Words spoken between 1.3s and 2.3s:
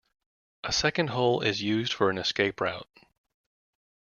is used for an